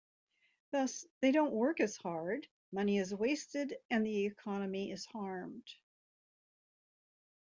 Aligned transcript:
Thus, 0.71 1.05
they 1.19 1.31
don't 1.31 1.53
work 1.53 1.79
as 1.79 1.95
hard, 1.95 2.47
money 2.71 2.97
is 2.97 3.13
wasted 3.13 3.77
and 3.91 4.03
the 4.03 4.25
economy 4.25 4.91
is 4.91 5.05
harmed. 5.05 5.75